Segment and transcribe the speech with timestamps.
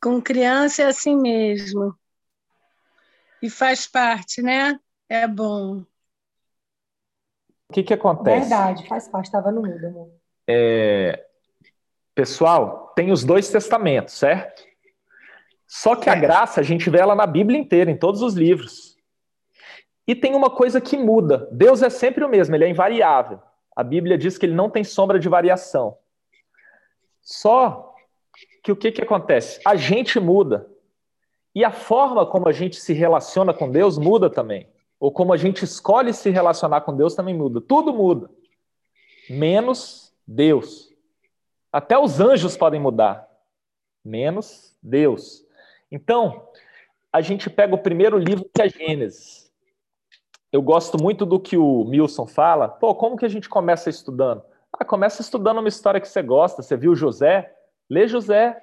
[0.00, 1.94] Com criança é assim mesmo.
[3.42, 4.78] E faz parte, né?
[5.08, 5.84] É bom.
[7.68, 8.48] O que, que acontece?
[8.48, 10.10] Verdade, faz parte, estava no mudo, amor.
[10.48, 11.26] É...
[12.14, 14.64] Pessoal, tem os dois testamentos, certo?
[15.66, 18.96] Só que a graça, a gente vê ela na Bíblia inteira, em todos os livros.
[20.06, 21.48] E tem uma coisa que muda.
[21.50, 23.42] Deus é sempre o mesmo, ele é invariável.
[23.74, 25.98] A Bíblia diz que ele não tem sombra de variação.
[27.20, 27.85] Só
[28.62, 29.60] que o que, que acontece?
[29.64, 30.68] A gente muda.
[31.54, 34.68] E a forma como a gente se relaciona com Deus muda também.
[35.00, 37.60] Ou como a gente escolhe se relacionar com Deus também muda.
[37.60, 38.30] Tudo muda.
[39.30, 40.90] Menos Deus.
[41.72, 43.28] Até os anjos podem mudar.
[44.04, 45.44] Menos Deus.
[45.90, 46.48] Então,
[47.12, 49.50] a gente pega o primeiro livro que é Gênesis.
[50.52, 52.68] Eu gosto muito do que o Milson fala.
[52.68, 54.42] Pô, como que a gente começa estudando?
[54.72, 56.62] Ah, começa estudando uma história que você gosta.
[56.62, 57.55] Você viu José?
[57.88, 58.62] Lê José.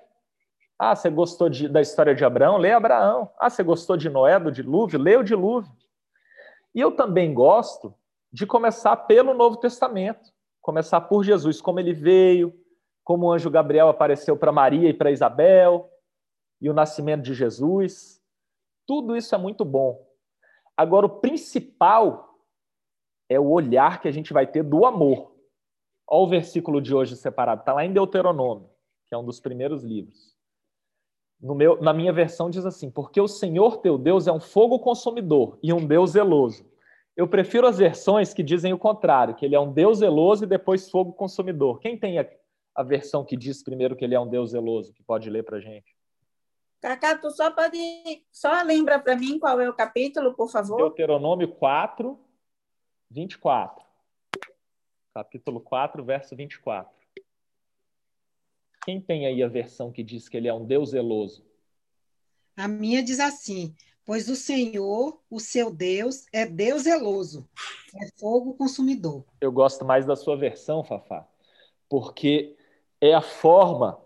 [0.78, 2.58] Ah, você gostou de, da história de Abraão?
[2.58, 3.32] Lê Abraão.
[3.40, 5.00] Ah, você gostou de Noé, do dilúvio?
[5.00, 5.72] Lê o dilúvio.
[6.74, 7.94] E eu também gosto
[8.32, 10.32] de começar pelo Novo Testamento.
[10.62, 12.54] Começar por Jesus, como ele veio,
[13.04, 15.90] como o anjo Gabriel apareceu para Maria e para Isabel,
[16.60, 18.22] e o nascimento de Jesus.
[18.88, 20.06] Tudo isso é muito bom.
[20.76, 22.40] Agora, o principal
[23.30, 25.34] é o olhar que a gente vai ter do amor.
[26.08, 28.70] Olha o versículo de hoje separado, está lá em Deuteronômio,
[29.14, 30.36] que é um dos primeiros livros.
[31.40, 35.60] Meu, na minha versão diz assim: Porque o Senhor teu Deus é um fogo consumidor
[35.62, 36.66] e um Deus zeloso.
[37.16, 40.48] Eu prefiro as versões que dizem o contrário, que ele é um Deus zeloso e
[40.48, 41.80] depois fogo consumidor.
[41.80, 42.28] Quem tem a,
[42.74, 45.60] a versão que diz primeiro que ele é um Deus zeloso, que pode ler para
[45.60, 45.96] gente?
[46.82, 47.78] Cacá, tu só pode.
[48.32, 50.78] Só lembra para mim qual é o capítulo, por favor?
[50.78, 52.20] Deuteronômio 4,
[53.12, 53.86] 24.
[55.14, 57.03] Capítulo 4, verso 24.
[58.86, 61.46] Quem tem aí a versão que diz que ele é um Deus zeloso?
[62.58, 63.74] A minha diz assim:
[64.06, 67.48] Pois o Senhor, o seu Deus, é Deus zeloso,
[67.96, 69.24] é fogo consumidor.
[69.40, 71.26] Eu gosto mais da sua versão, Fafá,
[71.88, 72.58] porque
[73.00, 74.00] é a forma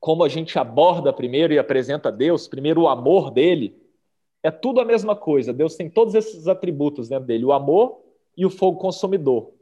[0.00, 3.80] como a gente aborda primeiro e apresenta Deus, primeiro o amor dele,
[4.42, 5.52] é tudo a mesma coisa.
[5.52, 8.02] Deus tem todos esses atributos dentro dele: o amor
[8.34, 9.52] e o fogo consumidor.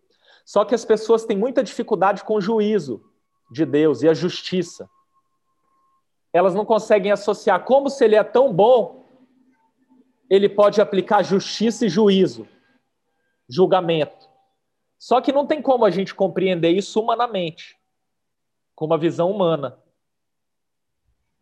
[0.45, 3.10] Só que as pessoas têm muita dificuldade com o juízo
[3.51, 4.89] de Deus e a justiça.
[6.33, 9.05] Elas não conseguem associar como se ele é tão bom,
[10.29, 12.47] ele pode aplicar justiça e juízo,
[13.49, 14.29] julgamento.
[14.97, 17.77] Só que não tem como a gente compreender isso humanamente,
[18.75, 19.79] com uma visão humana.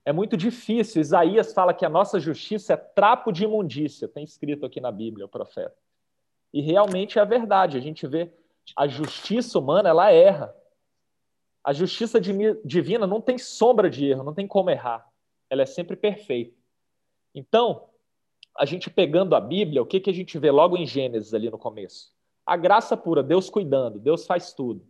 [0.04, 1.02] É muito difícil.
[1.02, 5.26] Isaías fala que a nossa justiça é trapo de imundícia, tem escrito aqui na Bíblia,
[5.26, 5.76] o profeta.
[6.50, 7.76] E realmente é verdade.
[7.76, 8.32] A gente vê
[8.74, 10.56] a justiça humana, ela erra.
[11.68, 15.06] A justiça divina não tem sombra de erro, não tem como errar.
[15.50, 16.56] Ela é sempre perfeita.
[17.34, 17.90] Então,
[18.56, 21.50] a gente pegando a Bíblia, o que, que a gente vê logo em Gênesis ali
[21.50, 22.10] no começo?
[22.46, 24.82] A graça pura, Deus cuidando, Deus faz tudo.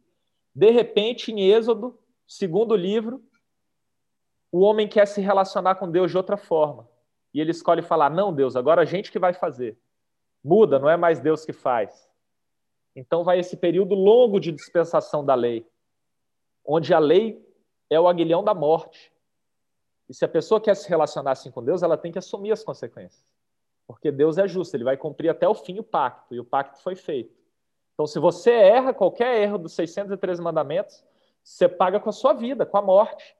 [0.54, 3.24] De repente, em Êxodo, segundo livro,
[4.52, 6.88] o homem quer se relacionar com Deus de outra forma.
[7.34, 9.76] E ele escolhe falar: não, Deus, agora a gente que vai fazer.
[10.44, 12.08] Muda, não é mais Deus que faz.
[12.94, 15.66] Então vai esse período longo de dispensação da lei,
[16.70, 17.42] onde a lei
[17.88, 19.10] é o aguilhão da morte.
[20.06, 22.62] E se a pessoa quer se relacionar assim com Deus, ela tem que assumir as
[22.62, 23.26] consequências.
[23.86, 26.82] Porque Deus é justo, ele vai cumprir até o fim o pacto, e o pacto
[26.82, 27.34] foi feito.
[27.94, 31.02] Então, se você erra qualquer erro dos 613 mandamentos,
[31.42, 33.34] você paga com a sua vida, com a morte.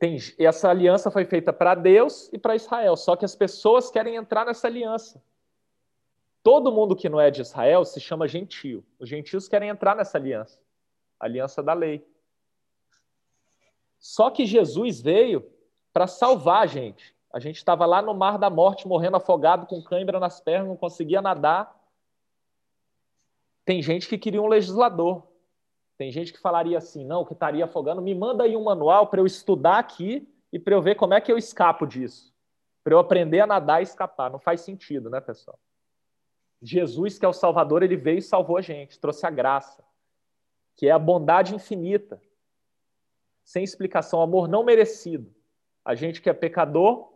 [0.00, 4.16] Tem, essa aliança foi feita para Deus e para Israel, só que as pessoas querem
[4.16, 5.22] entrar nessa aliança.
[6.42, 8.84] Todo mundo que não é de Israel se chama gentio.
[8.98, 10.60] Os gentios querem entrar nessa aliança,
[11.24, 12.06] aliança da lei.
[13.98, 15.50] Só que Jesus veio
[15.92, 17.14] para salvar a gente.
[17.32, 20.76] A gente estava lá no mar da morte, morrendo afogado, com cãibra nas pernas, não
[20.76, 21.74] conseguia nadar.
[23.64, 25.26] Tem gente que queria um legislador.
[25.96, 29.20] Tem gente que falaria assim, não, que estaria afogando, me manda aí um manual para
[29.20, 32.34] eu estudar aqui e para eu ver como é que eu escapo disso.
[32.82, 34.30] Para eu aprender a nadar e escapar.
[34.30, 35.58] Não faz sentido, né, pessoal?
[36.60, 39.84] Jesus, que é o Salvador, ele veio e salvou a gente, trouxe a graça,
[40.76, 42.20] que é a bondade infinita,
[43.44, 45.32] sem explicação, amor não merecido.
[45.84, 47.12] A gente que é pecador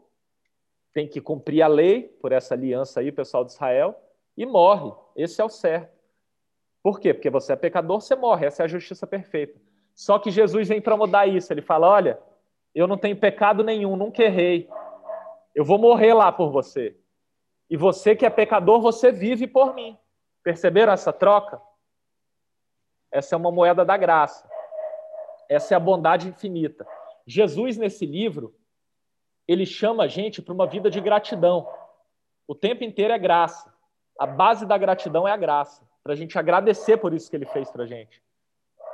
[0.93, 3.99] tem que cumprir a lei por essa aliança aí, pessoal de Israel,
[4.37, 4.93] e morre.
[5.17, 5.97] Esse é o certo.
[6.83, 7.13] Por quê?
[7.13, 8.47] Porque você é pecador, você morre.
[8.47, 9.61] Essa é a justiça perfeita.
[9.95, 11.53] Só que Jesus vem para mudar isso.
[11.53, 12.19] Ele fala: olha,
[12.75, 14.69] eu não tenho pecado nenhum, nunca errei.
[15.55, 16.97] Eu vou morrer lá por você.
[17.69, 19.99] E você que é pecador, você vive por mim.
[20.43, 21.61] Perceberam essa troca?
[23.11, 24.49] Essa é uma moeda da graça.
[25.49, 26.87] Essa é a bondade infinita.
[27.27, 28.55] Jesus, nesse livro,
[29.47, 31.69] ele chama a gente para uma vida de gratidão.
[32.47, 33.73] O tempo inteiro é graça.
[34.19, 37.47] A base da gratidão é a graça, para a gente agradecer por isso que ele
[37.47, 38.23] fez para a gente,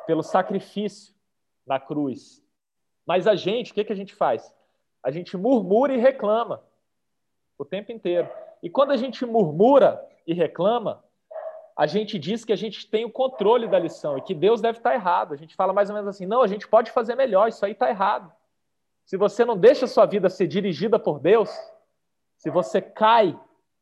[0.07, 1.15] pelo sacrifício
[1.67, 2.45] na cruz.
[3.07, 4.55] Mas a gente, o que, que a gente faz?
[5.03, 6.63] A gente murmura e reclama
[7.59, 8.29] o tempo inteiro.
[8.63, 11.04] E quando a gente murmura e reclama,
[11.77, 14.79] a gente diz que a gente tem o controle da lição e que Deus deve
[14.79, 15.35] estar errado.
[15.35, 17.73] A gente fala mais ou menos assim: não, a gente pode fazer melhor, isso aí
[17.73, 18.33] está errado.
[19.05, 21.51] Se você não deixa a sua vida ser dirigida por Deus,
[22.37, 23.39] se você cai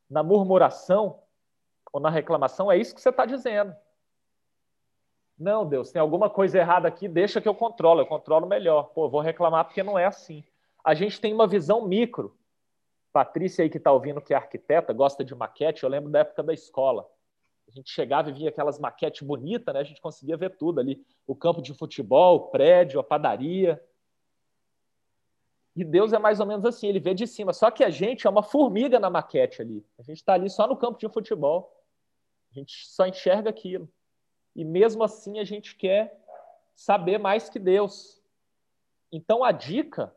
[0.09, 1.19] na murmuração
[1.91, 3.75] ou na reclamação, é isso que você está dizendo.
[5.37, 8.89] Não, Deus, tem alguma coisa errada aqui, deixa que eu controlo, eu controlo melhor.
[8.93, 10.43] Pô, vou reclamar porque não é assim.
[10.83, 12.35] A gente tem uma visão micro.
[13.11, 16.41] Patrícia aí que está ouvindo, que é arquiteta, gosta de maquete, eu lembro da época
[16.41, 17.07] da escola.
[17.67, 19.81] A gente chegava e via aquelas maquetes bonitas, né?
[19.81, 21.03] A gente conseguia ver tudo ali.
[21.25, 23.81] O campo de futebol, o prédio, a padaria.
[25.75, 27.53] E Deus é mais ou menos assim, ele vê de cima.
[27.53, 29.85] Só que a gente é uma formiga na maquete ali.
[29.97, 31.73] A gente está ali só no campo de futebol.
[32.51, 33.89] A gente só enxerga aquilo.
[34.55, 36.21] E mesmo assim a gente quer
[36.75, 38.21] saber mais que Deus.
[39.11, 40.15] Então a dica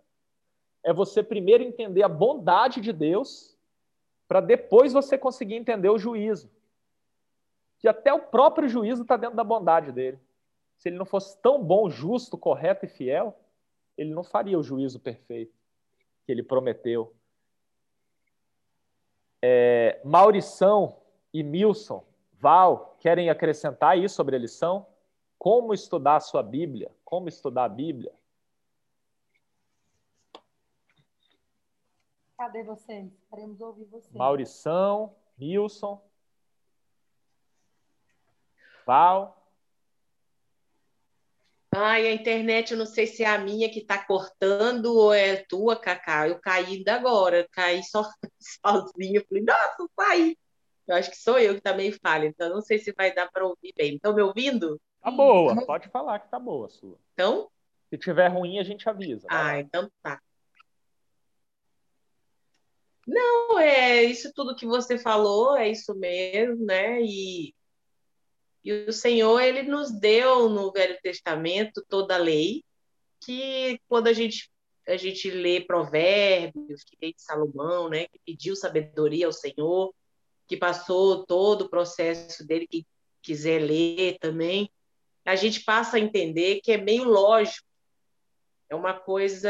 [0.84, 3.56] é você primeiro entender a bondade de Deus,
[4.28, 6.55] para depois você conseguir entender o juízo
[7.78, 10.18] que até o próprio juízo está dentro da bondade dele.
[10.78, 13.38] Se ele não fosse tão bom, justo, correto e fiel,
[13.96, 15.54] ele não faria o juízo perfeito
[16.24, 17.14] que ele prometeu.
[19.40, 20.96] É, Maurição
[21.32, 24.86] e Milson, Val, querem acrescentar isso sobre a lição?
[25.38, 26.90] Como estudar a sua Bíblia?
[27.04, 28.12] Como estudar a Bíblia?
[32.36, 33.10] Cadê vocês?
[33.30, 34.12] Queremos ouvir vocês.
[34.12, 36.02] Maurição, Milson.
[38.86, 39.36] Val?
[41.74, 45.32] Ai, a internet, eu não sei se é a minha que está cortando ou é
[45.32, 46.28] a tua, Cacá.
[46.28, 48.02] Eu caí ainda agora, caí só,
[48.40, 49.22] sozinha.
[49.28, 50.38] Falei, nossa, saí.
[50.86, 53.28] Eu acho que sou eu que está meio falha, então não sei se vai dar
[53.30, 53.96] para ouvir bem.
[53.96, 54.80] Estão me ouvindo?
[55.02, 56.96] Tá boa, pode falar que tá boa a sua.
[57.12, 57.50] Então?
[57.90, 59.26] Se tiver ruim, a gente avisa.
[59.28, 60.20] Ah, então tá.
[63.06, 67.02] Não, é isso tudo que você falou, é isso mesmo, né?
[67.02, 67.54] E
[68.66, 72.64] e o Senhor, ele nos deu no Velho Testamento toda a lei,
[73.20, 74.50] que quando a gente
[74.88, 79.92] a gente lê Provérbios, que veio de Salomão, né, que pediu sabedoria ao Senhor,
[80.46, 82.86] que passou todo o processo dele, que
[83.20, 84.70] quiser ler também,
[85.24, 87.66] a gente passa a entender que é meio lógico.
[88.68, 89.48] É uma coisa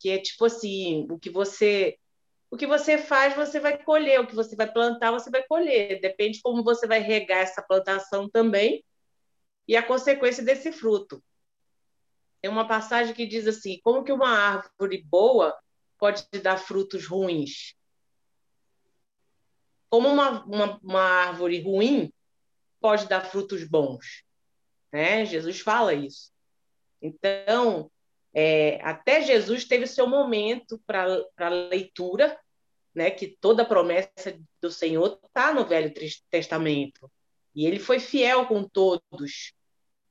[0.00, 1.96] que é tipo assim, o que você
[2.50, 6.00] o que você faz, você vai colher, o que você vai plantar, você vai colher.
[6.00, 8.84] Depende de como você vai regar essa plantação também
[9.68, 11.22] e a consequência desse fruto.
[12.42, 15.56] Tem uma passagem que diz assim: como que uma árvore boa
[15.96, 17.74] pode dar frutos ruins?
[19.88, 22.12] Como uma, uma, uma árvore ruim
[22.80, 24.24] pode dar frutos bons?
[24.92, 25.24] Né?
[25.24, 26.32] Jesus fala isso.
[27.00, 27.90] Então,
[28.32, 32.38] é, até Jesus teve seu momento para a leitura,
[32.94, 35.92] né, que toda a promessa do Senhor está no Velho
[36.30, 37.10] Testamento.
[37.54, 39.52] E ele foi fiel com todos.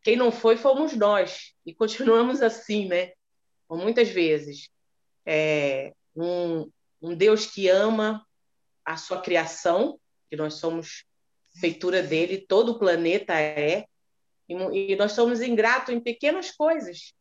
[0.03, 1.53] Quem não foi, fomos nós.
[1.65, 3.13] E continuamos assim, né?
[3.69, 4.69] Muitas vezes.
[5.25, 6.69] É, um,
[7.01, 8.25] um Deus que ama
[8.83, 9.99] a sua criação,
[10.29, 11.05] que nós somos
[11.59, 13.85] feitura dele, todo o planeta é,
[14.47, 17.13] e, e nós somos ingratos em pequenas coisas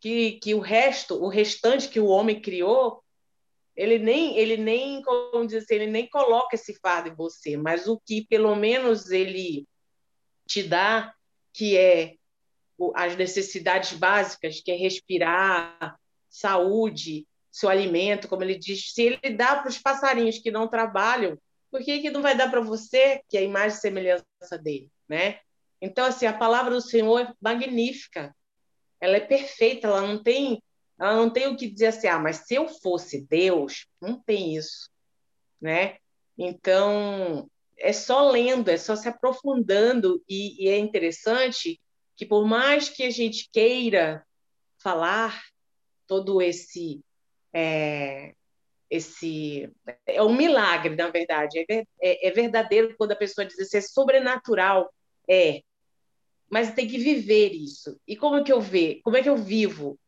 [0.00, 3.04] que, que o resto, o restante que o homem criou,
[3.76, 7.86] ele nem, ele nem, como dizer assim, ele nem coloca esse fardo em você, mas
[7.86, 9.66] o que pelo menos ele
[10.46, 11.14] te dá,
[11.52, 12.14] que é
[12.94, 19.56] as necessidades básicas, que é respirar, saúde, seu alimento, como ele diz, se ele dá
[19.56, 21.38] para os passarinhos que não trabalham,
[21.70, 24.90] por que, que não vai dar para você, que é a imagem e semelhança dele,
[25.08, 25.40] né?
[25.80, 28.34] Então, assim, a palavra do Senhor é magnífica
[29.00, 30.62] ela é perfeita, ela não tem,
[30.98, 34.56] ela não tem o que dizer assim, ah, mas se eu fosse Deus, não tem
[34.56, 34.90] isso,
[35.60, 35.96] né?
[36.36, 41.80] Então, é só lendo, é só se aprofundando, e, e é interessante
[42.16, 44.22] que por mais que a gente queira
[44.78, 45.42] falar
[46.06, 47.00] todo esse
[47.50, 48.34] é,
[48.90, 49.72] esse
[50.06, 53.80] é um milagre na verdade é, é, é, verdadeiro quando a pessoa diz assim, é
[53.80, 54.92] sobrenatural
[55.28, 55.62] é
[56.50, 57.98] mas tem que viver isso.
[58.06, 59.00] E como é que eu vejo?
[59.04, 59.98] Como é que eu vivo?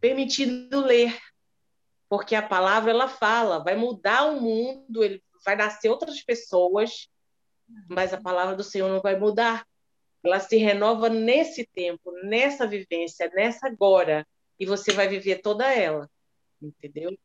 [0.00, 1.16] Permitindo ler.
[2.08, 7.08] Porque a palavra ela fala, vai mudar o mundo, ele vai nascer outras pessoas,
[7.88, 9.64] mas a palavra do Senhor não vai mudar.
[10.22, 14.26] Ela se renova nesse tempo, nessa vivência, nessa agora.
[14.58, 16.08] e você vai viver toda ela,
[16.62, 17.16] entendeu?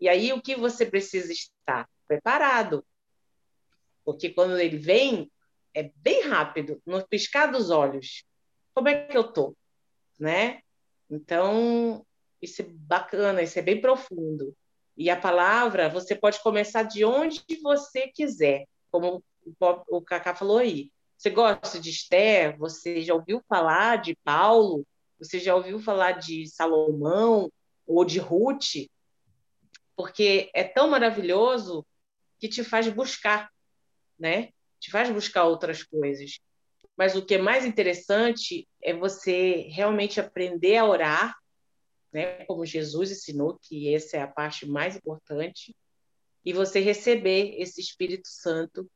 [0.00, 2.84] E aí o que você precisa estar preparado,
[4.04, 5.30] porque quando ele vem
[5.74, 8.24] é bem rápido, no piscar dos olhos.
[8.74, 9.56] Como é que eu tô,
[10.18, 10.60] né?
[11.10, 12.04] Então
[12.40, 14.54] isso é bacana, isso é bem profundo.
[14.96, 19.22] E a palavra você pode começar de onde você quiser, como
[19.60, 20.90] o Cacá falou aí.
[21.16, 22.58] Você gosta de Esther?
[22.58, 24.84] Você já ouviu falar de Paulo?
[25.18, 27.50] Você já ouviu falar de Salomão
[27.86, 28.88] ou de Ruth?
[29.94, 31.86] Porque é tão maravilhoso
[32.40, 33.50] que te faz buscar,
[34.18, 34.48] né?
[34.82, 36.40] Te faz buscar outras coisas.
[36.96, 41.36] Mas o que é mais interessante é você realmente aprender a orar,
[42.12, 42.44] né?
[42.46, 45.72] Como Jesus ensinou, que essa é a parte mais importante,
[46.44, 48.90] e você receber esse Espírito Santo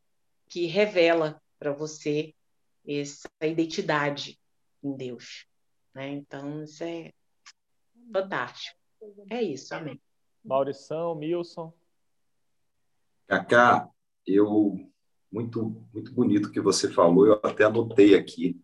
[0.49, 2.35] que revela para você
[2.85, 4.41] essa identidade
[4.83, 5.47] em Deus.
[5.95, 6.09] Né?
[6.09, 7.13] Então, isso é
[8.13, 8.77] fantástico.
[9.31, 10.01] É isso, amém.
[10.45, 11.73] Maurição, Milson.
[13.29, 13.89] Cacá,
[14.27, 14.91] eu
[15.31, 18.61] muito muito bonito que você falou, eu até anotei aqui.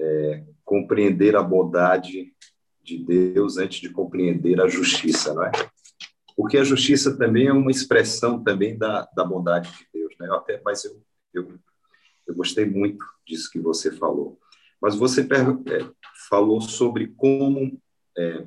[0.00, 2.32] É, compreender a bondade
[2.84, 5.50] de Deus antes de compreender a justiça, não é?
[6.36, 10.28] Porque a justiça também é uma expressão também da, da bondade de Deus, né?
[10.28, 11.02] Eu até, mas eu,
[11.34, 11.58] eu,
[12.26, 14.38] eu gostei muito disso que você falou.
[14.80, 15.90] Mas você é,
[16.28, 17.80] falou sobre como
[18.16, 18.46] é,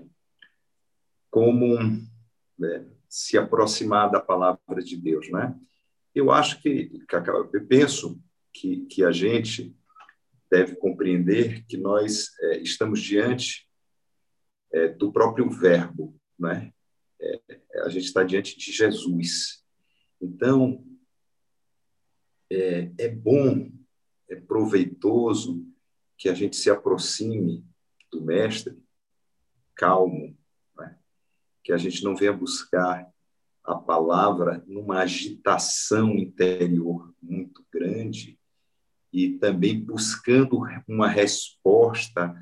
[1.30, 1.78] como
[2.63, 5.54] é, se aproximar da palavra de Deus, né?
[6.13, 6.91] Eu acho que,
[7.53, 8.22] eu penso
[8.53, 9.75] que, que a gente
[10.50, 13.70] deve compreender que nós é, estamos diante
[14.74, 16.74] é, do próprio Verbo, né?
[17.20, 17.39] É,
[17.84, 19.63] a gente está diante de Jesus.
[20.20, 20.84] Então,
[22.51, 23.72] é, é bom,
[24.30, 25.65] é proveitoso
[26.18, 27.65] que a gente se aproxime
[28.12, 28.77] do Mestre
[29.75, 30.38] calmo,
[30.77, 31.00] né?
[31.63, 33.11] que a gente não venha buscar
[33.63, 38.39] a palavra numa agitação interior muito grande
[39.13, 42.36] e também buscando uma resposta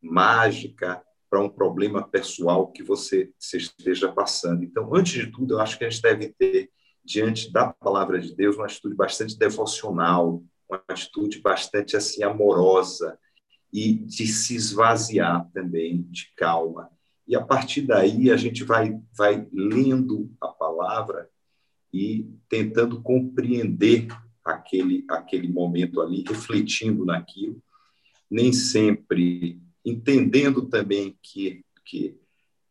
[0.00, 4.62] mágica para um problema pessoal que você esteja passando.
[4.62, 6.70] Então, antes de tudo, eu acho que a gente deve ter,
[7.04, 13.18] diante da palavra de Deus, uma atitude bastante devocional, uma atitude bastante assim amorosa
[13.72, 16.88] e de se esvaziar também de calma.
[17.26, 21.28] E a partir daí a gente vai vai lendo a palavra
[21.92, 24.08] e tentando compreender
[24.44, 27.62] aquele aquele momento ali, refletindo naquilo,
[28.30, 32.18] nem sempre entendendo também que que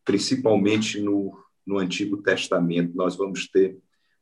[0.04, 3.78] principalmente no no Antigo Testamento nós vamos ter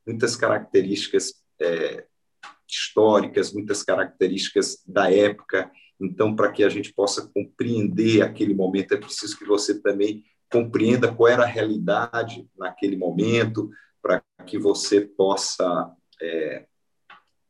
[0.07, 2.07] muitas características é,
[2.69, 5.71] históricas, muitas características da época.
[6.01, 11.13] Então, para que a gente possa compreender aquele momento, é preciso que você também compreenda
[11.13, 16.67] qual era a realidade naquele momento, para que você possa estar é,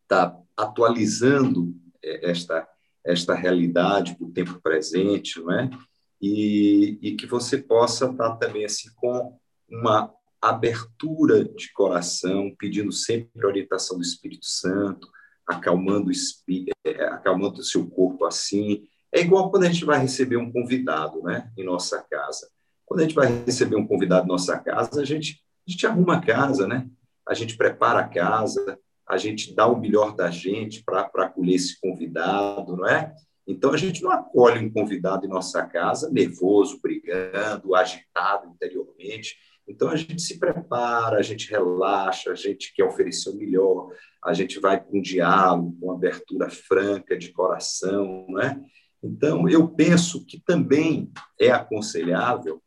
[0.06, 2.68] tá atualizando é, esta
[3.04, 5.68] esta realidade do tempo presente, não é?
[6.20, 9.36] E, e que você possa estar tá também assim com
[9.68, 15.08] uma abertura de coração, pedindo sempre a orientação do Espírito Santo,
[15.46, 18.84] acalmando o, é, acalmando o seu corpo assim.
[19.12, 22.48] É igual quando a gente vai receber um convidado né, em nossa casa.
[22.92, 26.16] Quando a gente vai receber um convidado em nossa casa, a gente, a gente arruma
[26.16, 26.86] a casa, né?
[27.26, 31.80] a gente prepara a casa, a gente dá o melhor da gente para acolher esse
[31.80, 33.14] convidado, não é?
[33.46, 39.38] Então, a gente não acolhe um convidado em nossa casa nervoso, brigando, agitado interiormente.
[39.66, 43.88] Então a gente se prepara, a gente relaxa, a gente quer oferecer o melhor,
[44.22, 48.60] a gente vai com diálogo, com abertura franca de coração, não é?
[49.02, 52.60] Então eu penso que também é aconselhável,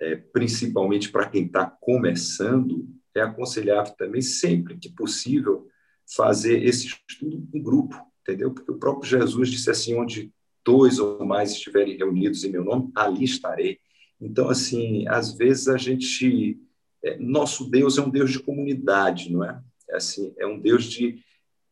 [0.00, 5.66] é, principalmente para quem está começando, é aconselhável também sempre que possível
[6.14, 8.52] fazer esse estudo em grupo, entendeu?
[8.52, 10.32] Porque o próprio Jesus disse assim, onde
[10.64, 13.78] dois ou mais estiverem reunidos em meu nome, ali estarei.
[14.20, 16.60] Então, assim, às vezes a gente.
[17.02, 19.60] É, nosso Deus é um Deus de comunidade, não é?
[19.88, 19.96] é?
[19.96, 21.18] Assim, é um Deus de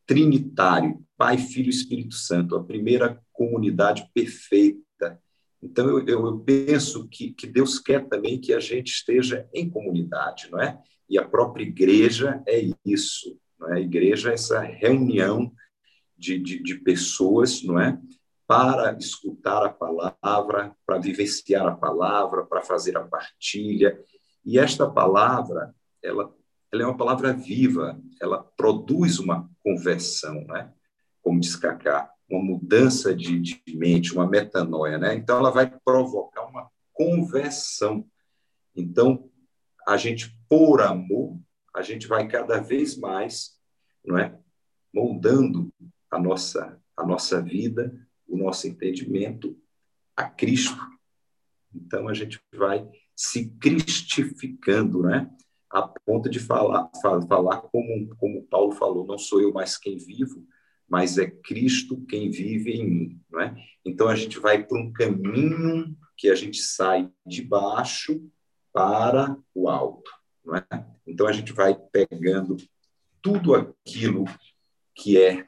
[0.07, 4.81] trinitário, Pai, Filho e Espírito Santo, a primeira comunidade perfeita.
[5.63, 10.49] Então, eu, eu penso que, que Deus quer também que a gente esteja em comunidade,
[10.51, 10.81] não é?
[11.09, 13.77] E a própria igreja é isso, não é?
[13.77, 15.53] A igreja é essa reunião
[16.17, 17.99] de, de, de pessoas, não é?
[18.49, 24.03] para escutar a palavra, para vivenciar a palavra, para fazer a partilha.
[24.43, 26.35] E esta palavra, ela,
[26.73, 30.73] ela é uma palavra viva, ela produz uma conversão, né?
[31.21, 34.99] como diz Cacá, uma mudança de, de mente, uma metanoia.
[34.99, 35.15] Né?
[35.15, 38.07] Então, ela vai provocar uma conversão.
[38.77, 39.31] Então,
[39.87, 41.39] a gente, por amor,
[41.75, 43.59] a gente vai cada vez mais
[44.05, 44.39] não é,
[44.93, 45.73] moldando
[46.11, 47.95] a nossa, a nossa vida,
[48.27, 49.59] o nosso entendimento
[50.17, 50.81] a Cristo.
[51.75, 55.31] Então, a gente vai se cristificando, né?
[55.71, 60.47] a ponto de falar, falar como, como Paulo falou, não sou eu mais quem vivo,
[60.89, 63.55] mas é Cristo quem vive em mim, não é?
[63.85, 68.21] Então a gente vai para um caminho que a gente sai de baixo
[68.73, 70.11] para o alto,
[70.45, 70.67] não é?
[71.07, 72.57] Então a gente vai pegando
[73.21, 74.25] tudo aquilo
[74.95, 75.47] que é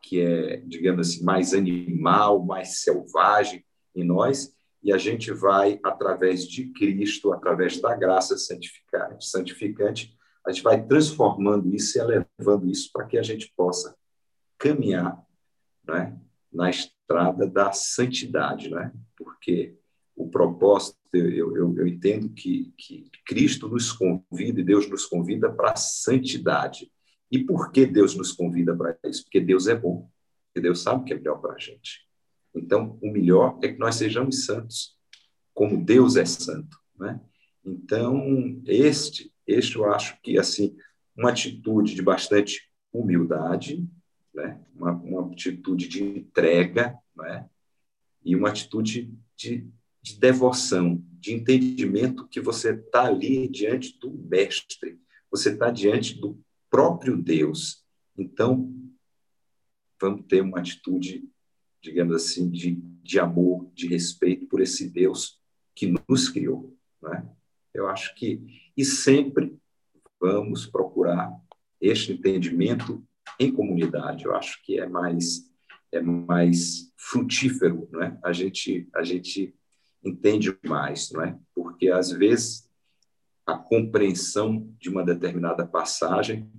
[0.00, 3.62] que é, digamos assim, mais animal, mais selvagem
[3.94, 10.16] em nós e a gente vai, através de Cristo, através da graça santificante, santificante
[10.46, 13.94] a gente vai transformando isso e elevando isso para que a gente possa
[14.58, 15.24] caminhar
[15.86, 16.18] né,
[16.52, 18.92] na estrada da santidade, né?
[19.16, 19.76] porque
[20.16, 25.50] o propósito, eu, eu, eu entendo que, que Cristo nos convida e Deus nos convida
[25.50, 26.90] para a santidade.
[27.30, 29.22] E por que Deus nos convida para isso?
[29.24, 30.10] Porque Deus é bom,
[30.46, 32.06] porque Deus sabe o que é melhor para a gente.
[32.54, 34.96] Então, o melhor é que nós sejamos santos,
[35.54, 37.20] como Deus é santo, né?
[37.64, 40.76] Então, este, este eu acho que assim,
[41.16, 42.62] uma atitude de bastante
[42.92, 43.86] humildade,
[44.38, 44.60] né?
[44.74, 47.48] Uma, uma atitude de entrega, né?
[48.24, 49.68] E uma atitude de,
[50.02, 56.40] de devoção, de entendimento que você está ali diante do mestre, você está diante do
[56.70, 57.84] próprio Deus.
[58.16, 58.72] Então,
[60.00, 61.28] vamos ter uma atitude
[61.82, 65.40] digamos assim, de, de amor, de respeito por esse Deus
[65.74, 66.76] que nos criou.
[67.00, 67.28] Né?
[67.72, 69.56] Eu acho que, e sempre
[70.20, 71.32] vamos procurar
[71.80, 73.04] este entendimento
[73.38, 74.24] em comunidade.
[74.24, 75.48] Eu acho que é mais
[75.90, 78.18] é mais frutífero, né?
[78.22, 79.54] A gente a gente
[80.04, 81.38] entende mais, não é?
[81.54, 82.68] Porque às vezes
[83.46, 86.50] a compreensão de uma determinada passagem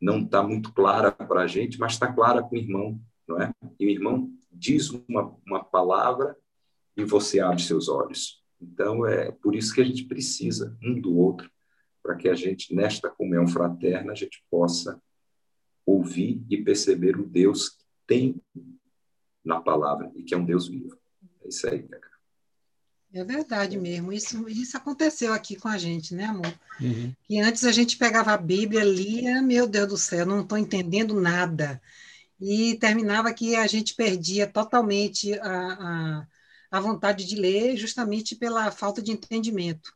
[0.00, 3.50] não está muito clara para a gente, mas está clara com o irmão, não é?
[3.80, 6.36] E o irmão diz uma, uma palavra
[6.96, 8.44] e você abre seus olhos.
[8.60, 11.50] Então, é por isso que a gente precisa um do outro,
[12.02, 15.00] para que a gente, nesta comunhão fraterna, a gente possa
[15.86, 18.42] ouvir e perceber o Deus que tem
[19.44, 20.96] na palavra e que é um Deus vivo.
[21.42, 22.14] É isso aí, cara.
[23.12, 24.12] É verdade mesmo.
[24.12, 26.52] Isso, isso aconteceu aqui com a gente, né, amor?
[26.80, 27.14] Uhum.
[27.22, 31.20] Que antes a gente pegava a Bíblia, lia, meu Deus do céu, não estou entendendo
[31.20, 31.80] nada
[32.40, 36.26] e terminava que a gente perdia totalmente a, a,
[36.72, 39.92] a, vontade de ler, justamente pela falta de entendimento.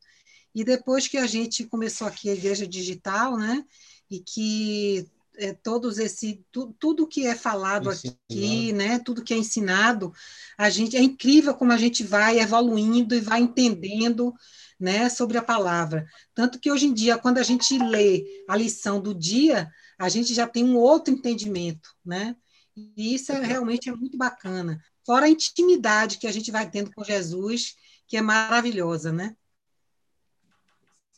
[0.55, 3.65] E depois que a gente começou aqui a igreja digital, né,
[4.11, 5.07] e que
[5.39, 8.19] é, todos esse tu, tudo que é falado Ensinado.
[8.29, 10.13] aqui, né, tudo que é ensinado,
[10.57, 14.35] a gente é incrível como a gente vai evoluindo e vai entendendo
[14.79, 16.07] né, sobre a palavra.
[16.35, 20.35] Tanto que hoje em dia, quando a gente lê a lição do dia, a gente
[20.35, 22.37] já tem um outro entendimento, né?
[22.77, 24.81] E isso é, realmente é muito bacana.
[25.05, 29.37] Fora a intimidade que a gente vai tendo com Jesus, que é maravilhosa, né?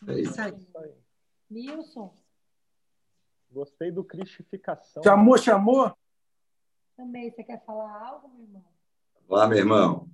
[0.07, 0.55] É isso aí.
[1.51, 2.20] Nilson.
[3.51, 5.03] Gostei do cristificação.
[5.03, 5.93] Chamou, chamou?
[6.97, 7.31] Também.
[7.31, 8.65] Você quer falar algo, meu irmão?
[9.29, 10.09] Olá, meu irmão.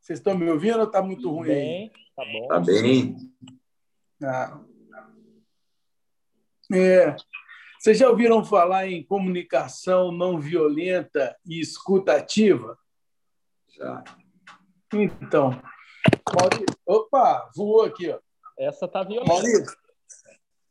[0.00, 1.48] Vocês estão me ouvindo ou está muito ruim?
[1.48, 2.48] Bem, tá bom.
[2.48, 3.16] Tá bem.
[4.22, 4.60] Ah.
[6.72, 7.16] É,
[7.78, 12.78] vocês já ouviram falar em comunicação não violenta e escutativa?
[13.68, 14.04] Já.
[14.92, 15.50] Então,
[16.34, 18.20] Maurício, opa, voou aqui, ó.
[18.58, 19.32] Essa tá violenta.
[19.32, 19.76] Maurício,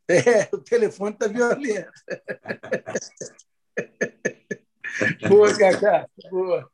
[0.10, 1.92] é, o telefone tá violento.
[5.30, 6.70] boa, Cacá, boa.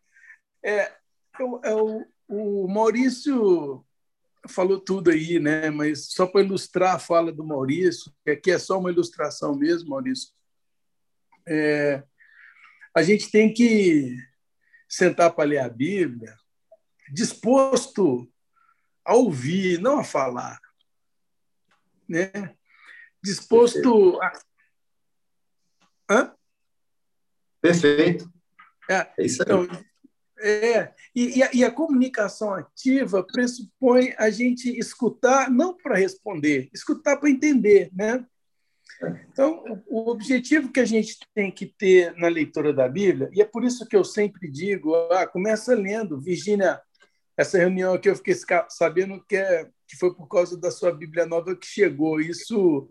[0.64, 0.92] É,
[1.40, 3.86] eu, eu, o Maurício
[4.48, 5.70] falou tudo aí, né?
[5.70, 9.90] Mas só para ilustrar a fala do Maurício, que aqui é só uma ilustração mesmo,
[9.90, 10.34] Maurício.
[11.48, 12.04] É,
[12.96, 14.18] a gente tem que
[14.88, 16.36] sentar para ler a Bíblia
[17.12, 18.28] disposto
[19.04, 20.60] a ouvir, não a falar,
[22.08, 22.56] né?
[23.26, 24.32] Disposto a
[26.10, 26.34] Hã?
[27.62, 28.32] Perfeito.
[28.90, 29.48] É, é isso aí.
[29.48, 29.68] Então,
[30.40, 36.70] é, e, e, a, e, a, comunicação ativa pressupõe a gente escutar, não para responder,
[36.74, 37.90] escutar para entender.
[37.96, 38.24] Né?
[39.32, 43.42] Então, o, o objetivo que a gente tem que ter na leitura da Bíblia, e
[43.42, 46.22] é por isso que eu sempre digo: ah, começa lendo.
[46.22, 46.80] Virgínia,
[47.36, 48.36] essa reunião aqui eu fiquei
[48.70, 52.20] sabendo que, é, que foi por causa da sua Bíblia nova que chegou.
[52.20, 52.88] Isso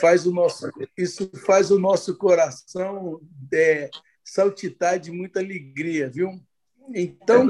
[0.00, 3.20] faz o nosso, isso faz o nosso coração
[3.52, 3.90] é,
[4.24, 6.30] saltitar de muita alegria, viu?
[6.94, 7.48] Então,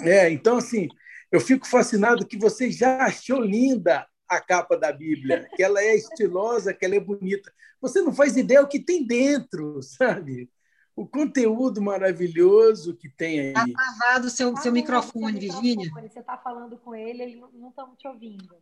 [0.00, 0.88] é, então assim,
[1.30, 5.94] eu fico fascinado que você já achou linda a capa da Bíblia, que ela é
[5.94, 7.52] estilosa, que ela é bonita.
[7.80, 10.50] Você não faz ideia o que tem dentro, sabe?
[10.94, 13.48] O conteúdo maravilhoso que tem aí.
[13.48, 15.90] Está travado o seu, seu microfone, Virgínia.
[15.90, 18.54] Você está falando com ele, ele não está te ouvindo.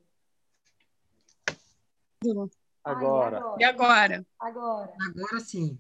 [2.85, 3.43] Agora.
[3.59, 4.27] E agora?
[4.39, 4.93] Agora.
[5.01, 5.79] Agora sim.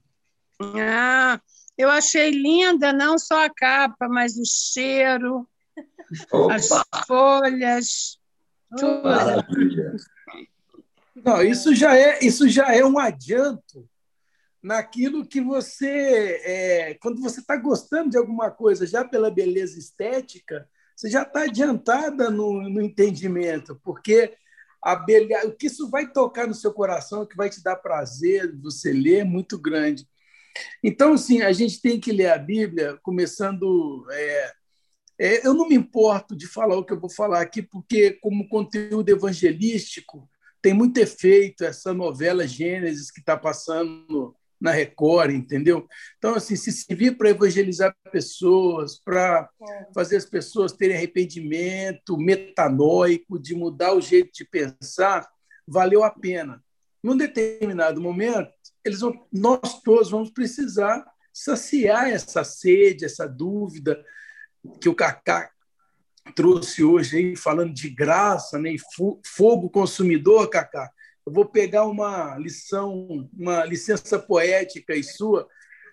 [0.78, 1.40] Ah,
[1.76, 5.48] eu achei linda não só a capa, mas o cheiro,
[6.32, 6.54] Opa.
[6.54, 6.68] as
[7.06, 8.18] folhas,
[8.76, 9.02] tudo.
[9.02, 9.96] Maravilha.
[11.14, 13.88] Não, isso já é, isso já é um adianto
[14.62, 20.68] naquilo que você, é, quando você está gostando de alguma coisa já pela beleza estética,
[20.94, 24.36] você já está adiantada no, no entendimento, porque
[24.82, 28.92] o que isso vai tocar no seu coração, o que vai te dar prazer você
[28.92, 30.06] ler, é muito grande.
[30.82, 34.06] Então, assim, a gente tem que ler a Bíblia começando.
[34.10, 34.52] É,
[35.18, 38.48] é, eu não me importo de falar o que eu vou falar aqui, porque, como
[38.48, 40.28] conteúdo evangelístico,
[40.62, 45.88] tem muito efeito essa novela Gênesis que está passando na Record, entendeu?
[46.18, 49.48] Então, assim, se servir para evangelizar pessoas, para
[49.94, 55.26] fazer as pessoas terem arrependimento metanóico, de mudar o jeito de pensar,
[55.66, 56.62] valeu a pena.
[57.02, 58.50] Num determinado momento,
[58.84, 64.04] eles vão, nós todos vamos precisar saciar essa sede, essa dúvida
[64.80, 65.50] que o Cacá
[66.34, 68.74] trouxe hoje aí, falando de graça, né?
[69.24, 70.90] Fogo consumidor, Cacá.
[71.30, 75.46] Eu vou pegar uma lição, uma licença poética e sua,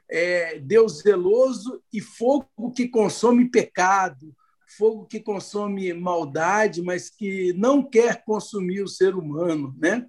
[0.10, 4.36] é, Deus zeloso e fogo que consome pecado,
[4.76, 10.08] fogo que consome maldade, mas que não quer consumir o ser humano, né?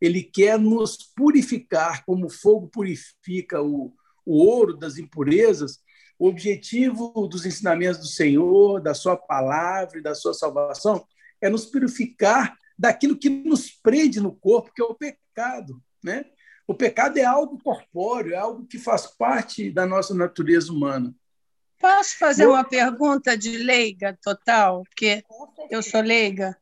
[0.00, 3.92] Ele quer nos purificar, como o fogo purifica o,
[4.24, 5.80] o ouro das impurezas.
[6.16, 11.04] O objetivo dos ensinamentos do Senhor, da Sua palavra e da Sua salvação
[11.40, 15.82] é nos purificar daquilo que nos prende no corpo, que é o pecado.
[16.02, 16.24] Né?
[16.66, 21.14] O pecado é algo corpóreo, é algo que faz parte da nossa natureza humana.
[21.78, 24.82] Posso fazer uma pergunta de leiga total?
[24.84, 25.24] Porque
[25.70, 26.56] eu sou leiga.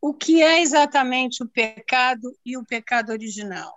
[0.00, 3.72] O que é exatamente o pecado e o pecado original?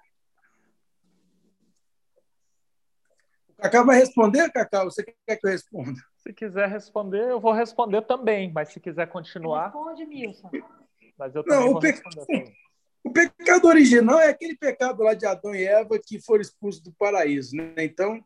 [3.57, 4.83] Cacá vai responder, Cacá?
[4.83, 5.99] Você quer que eu responda?
[6.17, 9.65] Se quiser responder, eu vou responder também, mas se quiser continuar.
[9.65, 10.51] Responde, Milson.
[11.17, 11.79] Mas eu também Não, o,
[13.09, 16.93] o pecado original é aquele pecado lá de Adão e Eva que foram expulsos do
[16.93, 17.55] paraíso.
[17.55, 17.73] Né?
[17.79, 18.23] Então,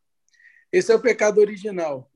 [0.71, 2.10] esse é o pecado original.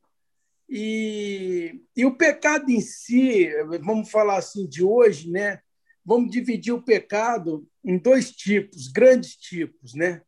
[0.67, 3.49] E, e o pecado em si,
[3.81, 5.61] vamos falar assim de hoje, né?
[6.03, 10.21] Vamos dividir o pecado em dois tipos, grandes tipos, né?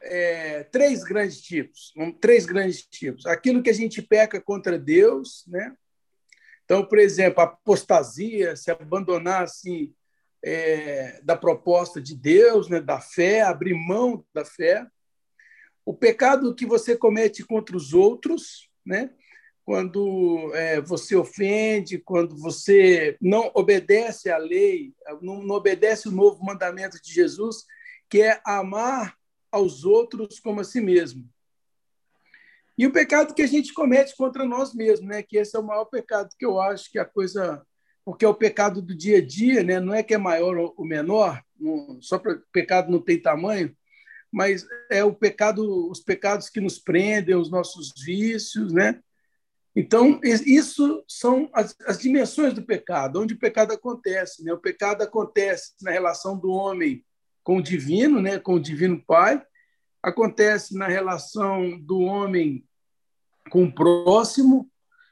[0.00, 3.26] É, três grandes tipos, um, três grandes tipos.
[3.26, 5.76] Aquilo que a gente peca contra Deus, né?
[6.68, 9.94] Então, por exemplo, a apostasia, se abandonar assim
[10.44, 14.86] é, da proposta de Deus, né, da fé, abrir mão da fé.
[15.82, 19.14] O pecado que você comete contra os outros, né?
[19.64, 26.44] quando é, você ofende, quando você não obedece à lei, não, não obedece o novo
[26.44, 27.64] mandamento de Jesus,
[28.10, 29.16] que é amar
[29.50, 31.26] aos outros como a si mesmo.
[32.78, 35.20] E o pecado que a gente comete contra nós mesmos, né?
[35.20, 37.60] Que esse é o maior pecado que eu acho que a coisa,
[38.04, 39.80] porque é o pecado do dia a dia, né?
[39.80, 43.76] Não é que é maior ou menor, não, só para pecado não tem tamanho,
[44.30, 49.00] mas é o pecado, os pecados que nos prendem, os nossos vícios, né?
[49.74, 54.42] Então, isso são as, as, dimensões do pecado, onde o pecado acontece.
[54.42, 54.52] Né?
[54.52, 57.04] O pecado acontece na relação do homem
[57.44, 58.40] com o divino, né?
[58.40, 59.40] com o divino Pai,
[60.02, 62.67] acontece na relação do homem
[63.48, 64.70] com o próximo,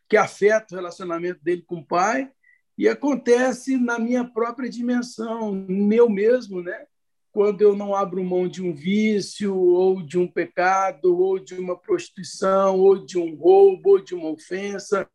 [0.09, 2.31] que afeta o relacionamento dele com o pai,
[2.79, 6.85] e acontece na minha própria dimensão, meu mesmo, né?
[7.33, 11.79] Quando eu não abro mão de um vício, ou de um pecado, ou de uma
[11.79, 15.09] prostituição, ou de um roubo, ou de uma ofensa,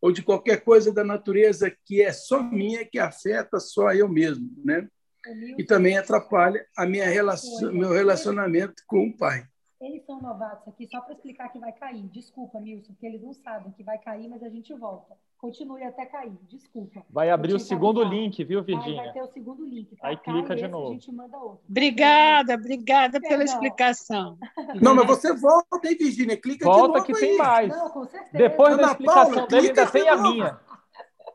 [0.00, 4.50] ou de qualquer coisa da natureza que é só minha, que afeta só eu mesmo,
[4.64, 4.86] né?
[5.58, 9.44] E também atrapalha a minha relação, meu relacionamento com o pai.
[10.18, 12.02] São novatos aqui só para explicar que vai cair.
[12.08, 15.16] Desculpa, Milson, porque eles não sabem que vai cair, mas a gente volta.
[15.38, 16.36] Continue até cair.
[16.48, 17.04] Desculpa.
[17.08, 18.96] Vai abrir o segundo link, viu, Virgínia?
[18.96, 19.94] Vai, vai ter o segundo link.
[19.94, 20.08] Tá?
[20.08, 20.88] Aí clica Cai de esse, novo.
[20.88, 21.60] A gente manda outro.
[21.68, 23.54] Obrigada, obrigada pela Perdão.
[23.54, 24.38] explicação.
[24.82, 26.36] Não, mas você volta, hein, Virgínia?
[26.36, 27.20] Clica de Volta novo que aí.
[27.20, 27.68] tem mais.
[27.68, 28.36] Não, com certeza.
[28.36, 30.60] Depois da Ana explicação Paula, dele, ainda clica tem de a minha.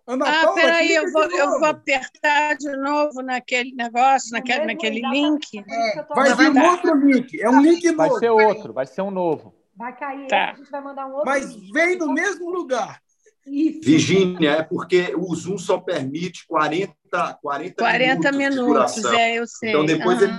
[0.06, 4.74] Ana Ah, Paula, peraí, eu vou, eu vou apertar de novo naquele negócio, naquele, mesmo-
[4.74, 5.48] naquele link.
[5.56, 6.72] eu tô Vai vir um Tá.
[6.72, 7.42] outro link.
[7.42, 8.20] É um link Vai novo.
[8.20, 9.56] ser outro, vai ser um novo.
[9.76, 10.52] Vai cair Tá.
[10.52, 11.72] a gente vai mandar um outro Mas link.
[11.72, 13.02] vem no mesmo lugar.
[13.46, 13.82] Isso.
[13.84, 16.94] Virgínia, é porque o Zoom só permite 40,
[17.42, 19.70] 40, 40 minutos, minutos de é, eu sei.
[19.72, 20.24] Então, depois uhum.
[20.24, 20.32] ele